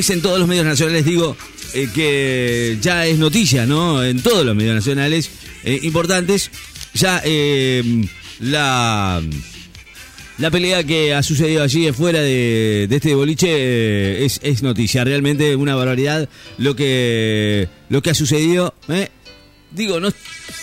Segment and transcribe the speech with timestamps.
[0.00, 1.36] es en todos los medios nacionales, digo,
[1.74, 4.02] eh, que ya es noticia, ¿no?
[4.02, 5.30] En todos los medios nacionales
[5.64, 6.50] eh, importantes,
[6.94, 7.82] ya eh,
[8.40, 9.20] la
[10.38, 15.02] la pelea que ha sucedido allí fuera de, este boliche eh, es, es, noticia.
[15.02, 16.28] Realmente una barbaridad
[16.58, 18.72] lo que, lo que ha sucedido.
[19.72, 20.10] Digo, no,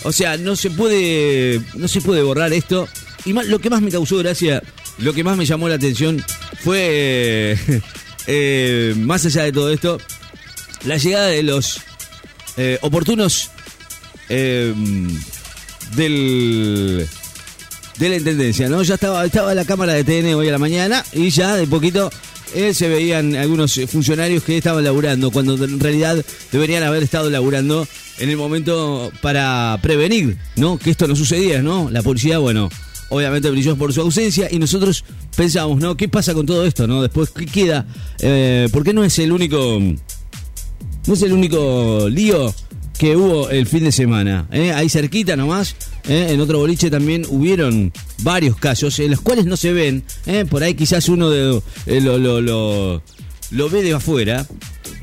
[0.04, 2.88] o sea, no se puede, no se puede borrar esto.
[3.26, 4.64] Y más, lo que más me causó gracia,
[4.98, 6.24] lo que más me llamó la atención
[6.64, 7.58] fue,
[8.28, 9.98] eh, más allá de todo esto,
[10.86, 11.82] la llegada de los
[12.58, 13.50] eh, oportunos
[14.30, 14.74] eh,
[15.96, 17.08] del
[17.98, 18.84] de la intendencia, ¿no?
[18.84, 22.10] Ya estaba, estaba la cámara de TN hoy a la mañana y ya de poquito
[22.54, 27.88] eh, se veían algunos funcionarios que estaban laburando, cuando en realidad deberían haber estado laburando
[28.18, 30.78] en el momento para prevenir, ¿no?
[30.78, 31.90] Que esto no sucedía, ¿no?
[31.90, 32.70] La policía, bueno,
[33.10, 35.04] obviamente brilló por su ausencia y nosotros
[35.36, 35.96] pensamos, ¿no?
[35.98, 37.02] ¿Qué pasa con todo esto, no?
[37.02, 37.86] Después, ¿qué queda?
[38.20, 39.80] Eh, ¿Por qué no es el único...
[41.08, 42.54] No es el único lío
[42.98, 44.48] que hubo el fin de semana.
[44.52, 44.72] ¿eh?
[44.72, 45.76] Ahí cerquita nomás,
[46.08, 46.28] ¿eh?
[46.30, 50.04] en otro boliche también hubieron varios casos en los cuales no se ven.
[50.26, 50.46] ¿eh?
[50.50, 51.62] Por ahí quizás uno de,
[52.02, 53.02] lo, lo, lo,
[53.52, 54.46] lo, ve de afuera.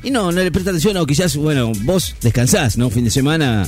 [0.01, 2.89] Y no, no le presta atención, o quizás, bueno, vos descansás, ¿no?
[2.89, 3.65] Fin de semana,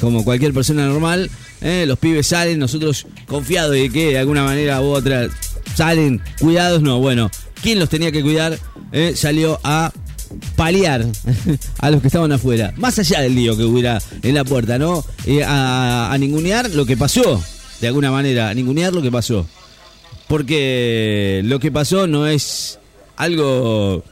[0.00, 1.30] como cualquier persona normal,
[1.62, 5.28] los pibes salen, nosotros confiados de que de alguna manera u otra
[5.74, 7.30] salen cuidados, no, bueno,
[7.62, 8.58] ¿quién los tenía que cuidar?
[9.14, 9.90] salió a
[10.56, 11.06] paliar
[11.78, 15.04] a los que estaban afuera, más allá del lío que hubiera en la puerta, ¿no?
[15.26, 17.42] Eh, a, a, ningunear lo que pasó,
[17.80, 19.46] de alguna manera, a ningunear lo que pasó.
[20.28, 22.78] Porque lo que pasó no es
[23.16, 24.04] algo,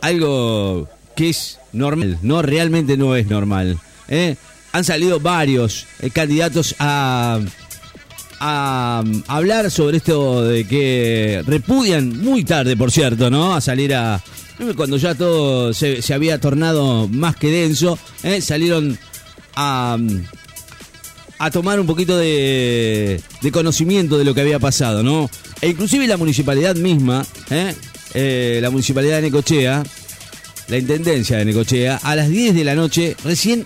[0.00, 3.78] algo que es normal, no, realmente no es normal.
[4.08, 4.36] ¿eh?
[4.72, 7.40] Han salido varios eh, candidatos a,
[9.28, 13.54] hablar sobre esto de que repudian muy tarde, por cierto, ¿no?
[13.54, 14.20] A salir a,
[14.76, 18.40] cuando ya todo se, se había tornado más que denso, ¿eh?
[18.40, 18.98] salieron
[19.54, 19.96] a,
[21.38, 25.30] a tomar un poquito de, de, conocimiento de lo que había pasado, ¿no?
[25.60, 27.24] E inclusive la municipalidad misma.
[28.14, 29.82] Eh, la municipalidad de Necochea,
[30.68, 33.64] la intendencia de Necochea, a las 10 de la noche, recién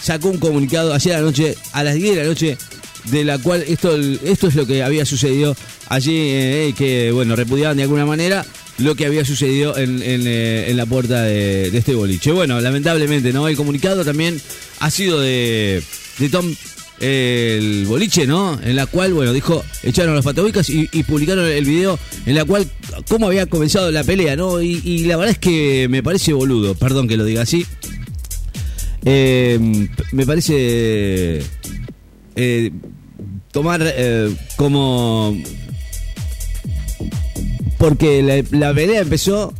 [0.00, 2.58] sacó un comunicado, ayer noche, a las 10 de la noche,
[3.04, 5.56] de la cual esto, esto es lo que había sucedido
[5.88, 8.44] allí, que, bueno, repudiaban de alguna manera
[8.78, 12.32] lo que había sucedido en, en, eh, la puerta de, este boliche.
[12.32, 13.48] Bueno, lamentablemente, ¿no?
[13.48, 14.40] El comunicado también
[14.80, 15.82] ha sido de,
[16.18, 16.54] de Tom
[17.00, 18.58] eh, el boliche, ¿no?
[18.62, 22.66] En la cual, bueno, dijo, echaron a los y, publicaron el video en la cual,
[23.08, 24.60] cómo había comenzado la pelea, ¿no?
[24.60, 27.66] Y, y la verdad es que me parece boludo, perdón que lo diga así.
[29.08, 31.40] Eh, me parece
[32.34, 32.72] eh,
[33.52, 35.36] tomar eh, como
[37.78, 39.54] porque la, pelea empezó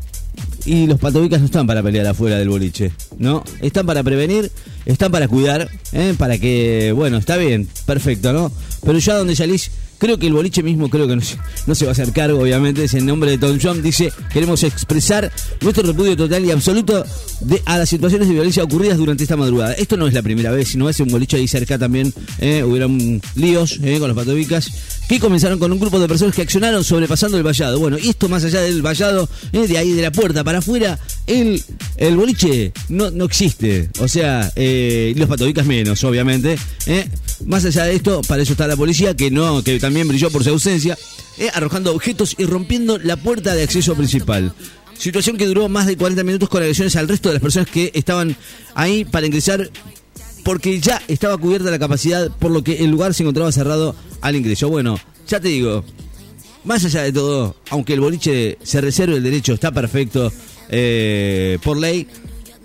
[0.64, 3.44] y los patobicas no están para pelear afuera del boliche, ¿no?
[3.62, 4.50] Están para prevenir,
[4.84, 6.14] están para cuidar, ¿eh?
[6.18, 8.50] para que, bueno, está bien, perfecto, ¿no?
[8.84, 11.22] Pero ya donde salís Creo que el boliche mismo creo que no,
[11.66, 13.82] no se va a hacer cargo, obviamente, es en nombre de Tom John.
[13.82, 17.04] Dice, queremos expresar nuestro repudio total y absoluto
[17.40, 19.72] de, a las situaciones de violencia ocurridas durante esta madrugada.
[19.72, 22.12] Esto no es la primera vez, sino es un boliche ahí cerca también.
[22.38, 26.42] Eh, hubieron líos eh, con los patobicas que comenzaron con un grupo de personas que
[26.42, 27.78] accionaron sobrepasando el vallado.
[27.78, 30.98] Bueno, y esto más allá del vallado, eh, de ahí de la puerta para afuera,
[31.26, 31.62] el,
[31.96, 33.88] el boliche no, no existe.
[34.00, 36.58] O sea, eh, los patobicas menos, obviamente.
[36.86, 37.08] Eh.
[37.44, 40.42] Más allá de esto, para eso está la policía, que no, que también brilló por
[40.42, 40.96] su ausencia,
[41.38, 44.52] eh, arrojando objetos y rompiendo la puerta de acceso principal.
[44.98, 47.90] Situación que duró más de 40 minutos con agresiones al resto de las personas que
[47.94, 48.34] estaban
[48.74, 49.70] ahí para ingresar
[50.46, 54.36] porque ya estaba cubierta la capacidad, por lo que el lugar se encontraba cerrado al
[54.36, 54.68] ingreso.
[54.68, 54.96] Bueno,
[55.26, 55.84] ya te digo,
[56.62, 60.32] más allá de todo, aunque el boliche se reserve el derecho, está perfecto
[60.68, 62.06] eh, por ley,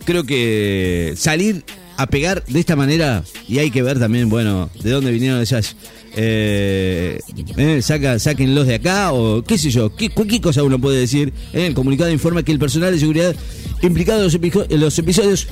[0.05, 1.65] creo que salir
[1.97, 5.75] a pegar de esta manera y hay que ver también, bueno, de dónde vinieron esas...
[6.13, 7.19] Eh,
[7.55, 10.09] eh, sáquenlos de acá o qué sé yo, qué,
[10.41, 11.31] cosa uno puede decir.
[11.53, 13.33] Eh, el comunicado informa que el personal de seguridad
[13.81, 14.27] implicado
[14.69, 15.47] en los episodios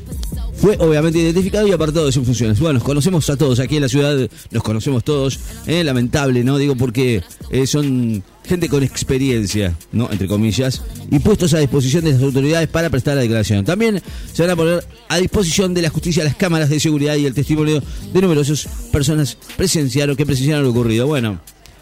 [0.62, 2.60] fue obviamente identificado y apartado de sus funciones.
[2.60, 5.40] Bueno, nos conocemos a todos aquí en la ciudad, nos conocemos todos.
[5.68, 6.58] Eh, lamentable, ¿no?
[6.58, 10.10] Digo porque eh, son gente con experiencia, ¿no?
[10.12, 13.64] Entre comillas, y puestos a disposición de las autoridades para prestar la declaración.
[13.64, 14.02] También
[14.34, 17.34] se van a poner a disposición de la justicia las cámaras de seguridad y el
[17.34, 17.82] testimonio
[18.14, 21.08] de numerosas personas presenciaron que presenciaron lo ocurrido.
[21.08, 21.40] Bueno,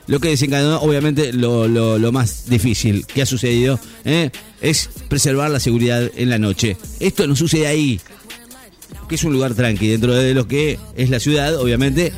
[0.07, 4.31] lo que desencadenó, obviamente, lo, lo, lo más difícil que ha sucedido ¿eh?
[4.61, 6.77] es preservar la seguridad en la noche.
[6.99, 7.99] Esto no sucede ahí,
[9.07, 12.11] que es un lugar tranqui dentro de lo que es la ciudad, obviamente.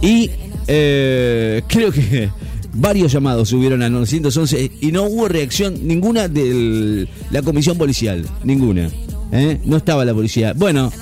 [0.00, 0.30] Y
[0.66, 2.30] eh, creo que
[2.72, 8.90] varios llamados subieron a 911 y no hubo reacción ninguna de la comisión policial, ninguna.
[9.32, 9.58] ¿eh?
[9.64, 10.52] No estaba la policía.
[10.54, 10.92] Bueno,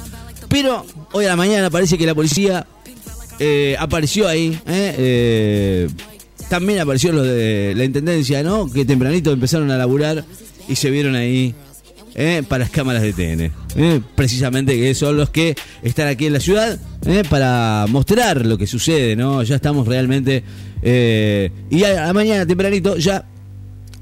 [0.49, 2.67] pero hoy a la mañana parece que la policía
[3.38, 4.59] eh, apareció ahí.
[6.49, 8.71] también apareció los de la intendencia, ¿no?
[8.71, 10.25] Que tempranito empezaron a laburar
[10.69, 11.55] y se vieron ahí
[12.14, 12.42] ¿eh?
[12.48, 13.52] para las cámaras de TN.
[13.76, 14.00] ¿eh?
[14.14, 17.22] Precisamente que son los que están aquí en la ciudad ¿eh?
[17.28, 19.42] para mostrar lo que sucede, ¿no?
[19.42, 20.42] Ya estamos realmente.
[20.82, 23.24] y a la mañana tempranito ya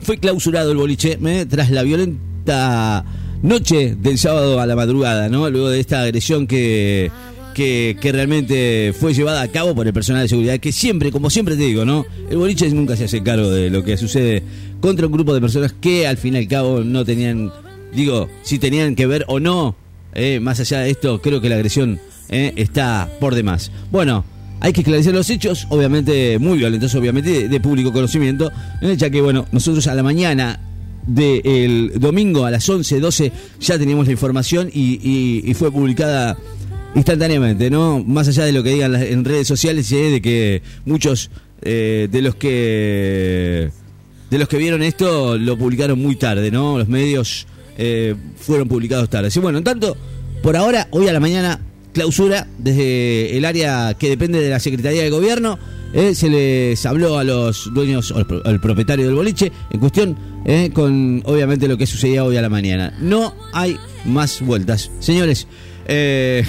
[0.00, 1.18] fue clausurado el boliche
[1.48, 3.04] tras la violenta
[3.42, 5.48] noche del sábado a la madrugada, ¿no?
[5.50, 7.10] Luego de esta agresión que.
[7.54, 11.28] Que, que, realmente fue llevada a cabo por el personal de seguridad, que siempre, como
[11.28, 12.06] siempre te digo, ¿no?
[12.30, 14.44] El boliche nunca se hace cargo de lo que sucede
[14.80, 17.50] contra un grupo de personas que al fin y al cabo no tenían
[17.92, 19.76] digo, si tenían que ver o no,
[20.14, 23.70] eh, más allá de esto, creo que la agresión eh, está por demás.
[23.90, 24.24] Bueno,
[24.60, 28.50] hay que esclarecer los hechos, obviamente muy violentos, obviamente de, público conocimiento,
[28.80, 30.60] eh, ya que, bueno, nosotros a la mañana
[31.06, 36.36] del domingo a las 11, 12 ya teníamos la información y, fue publicada
[36.94, 38.02] instantáneamente, ¿no?
[38.04, 41.30] Más allá de lo que digan en redes sociales, de que muchos
[41.62, 43.70] de los que
[44.30, 46.78] de los que vieron esto lo publicaron muy tarde, ¿no?
[46.78, 47.46] Los medios
[47.78, 49.30] eh, fueron publicados tarde.
[49.34, 49.96] Y bueno, en tanto,
[50.42, 51.60] por ahora, hoy a la mañana,
[51.92, 55.58] clausura desde el área que depende de la Secretaría de Gobierno.
[55.94, 58.12] Eh, se les habló a los dueños,
[58.44, 62.50] al propietario del boliche, en cuestión, eh, con obviamente lo que sucedía hoy a la
[62.50, 62.94] mañana.
[63.00, 64.90] No hay más vueltas.
[64.98, 65.46] Señores,
[65.86, 66.44] ¿qué,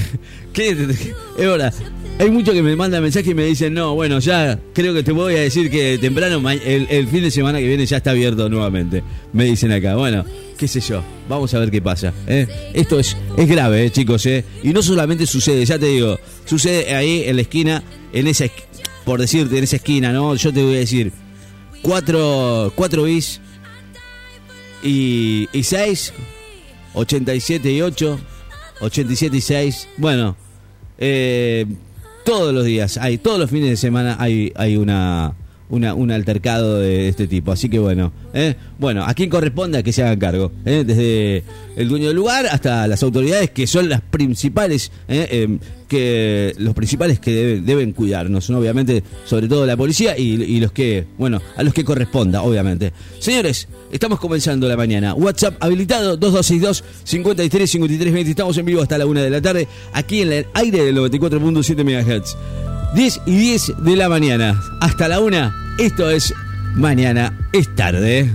[1.38, 1.72] es hora.
[2.20, 5.14] Hay muchos que me mandan mensajes y me dicen, no, bueno, ya creo que te
[5.14, 8.50] voy a decir que temprano, el, el fin de semana que viene ya está abierto
[8.50, 9.02] nuevamente.
[9.32, 10.26] Me dicen acá, bueno,
[10.58, 12.14] qué sé yo, vamos a ver qué pasa.
[12.28, 12.46] ¿eh?
[12.74, 14.26] Esto es, es grave, ¿eh, chicos.
[14.26, 14.44] ¿eh?
[14.64, 18.48] Y no solamente sucede, ya te digo, sucede ahí en la esquina, en esa,
[19.06, 20.36] por decirte, en esa esquina, ¿no?
[20.36, 21.14] Yo te voy a decir,
[21.82, 23.40] cuatro, cuatro bis
[24.84, 26.12] y, y seis,
[26.96, 28.20] 87 y 8,
[28.82, 30.36] 87 y 6, bueno,
[30.98, 31.66] eh,
[32.30, 35.34] todos los días, hay, todos los fines de semana hay, hay una
[35.70, 37.52] una, un altercado de este tipo.
[37.52, 38.56] Así que bueno, ¿eh?
[38.78, 40.84] bueno, a quién corresponde a que se hagan cargo, ¿eh?
[40.86, 41.44] desde
[41.76, 45.28] el dueño del lugar hasta las autoridades que son las principales, ¿eh?
[45.32, 51.06] Em, que los principales que deben, cuidarnos, obviamente, sobre todo la policía y, los que,
[51.18, 52.94] bueno, a los que corresponda, obviamente.
[53.18, 55.16] Señores, estamos comenzando la mañana.
[55.16, 58.30] WhatsApp habilitado 2262 53 53 20.
[58.30, 61.84] Estamos en vivo hasta la una de la tarde aquí en el aire del 94.7
[61.84, 62.69] MHz.
[62.94, 64.60] 10 y 10 de la mañana.
[64.82, 65.56] Hasta la una.
[65.78, 66.34] Esto es
[66.76, 68.30] Mañana es tarde.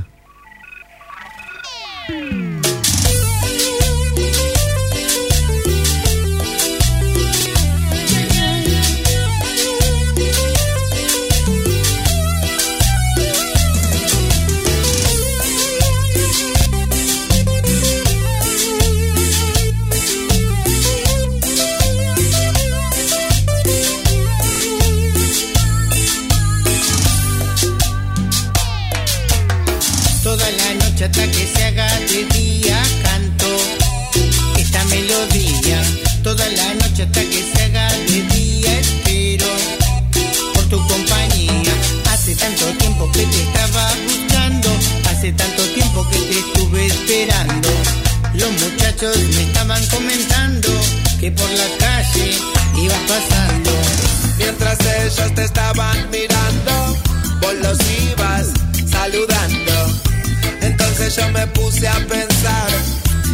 [61.16, 62.68] Yo me puse a pensar,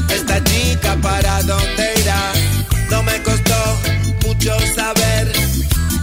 [0.09, 2.33] esta chica para dónde irá.
[2.91, 3.81] No me costó
[4.27, 5.33] mucho saber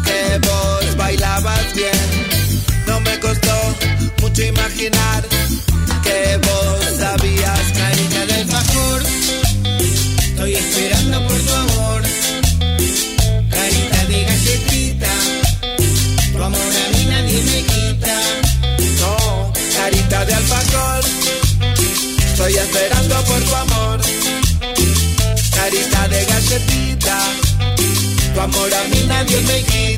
[0.04, 1.92] que vos bailabas bien.
[2.88, 3.76] No me costó
[4.22, 5.24] mucho imaginar
[6.04, 9.04] que vos sabías, cariño del favor
[10.30, 11.87] Estoy esperando por tu amor.
[22.68, 24.00] Esperando por tu amor.
[25.56, 27.18] Carita de galletita.
[28.34, 29.97] Tu amor a mí nadie me quita.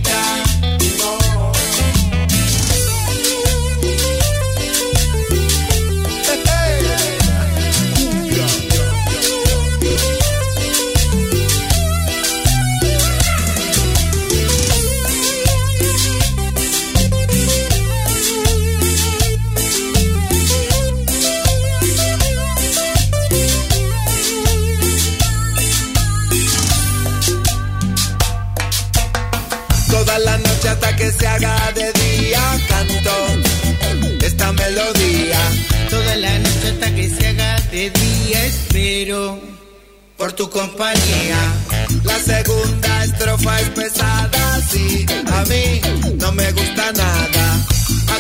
[31.12, 35.40] se haga de día canto esta melodía.
[35.90, 39.40] Toda la noche hasta que se haga de día espero
[40.18, 41.38] por tu compañía.
[42.04, 45.82] La segunda estrofa es pesada, sí, a mí
[46.16, 47.66] no me gusta nada.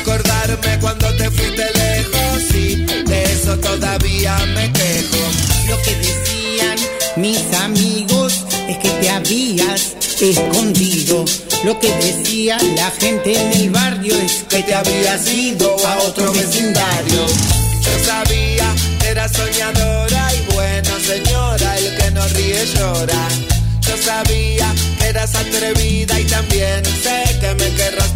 [0.01, 5.21] Acordarme cuando te fuiste lejos, sí, de eso todavía me quejo.
[5.67, 6.77] Lo que decían
[7.17, 11.23] mis amigos es que te habías escondido.
[11.63, 16.31] Lo que decía la gente en el barrio es que te habías ido a otro
[16.33, 17.25] vecindario.
[17.81, 23.27] Yo sabía eras soñadora y buena señora, el que no ríe llora.
[23.81, 24.73] Yo sabía
[25.07, 28.09] eras atrevida y también sé que me querrás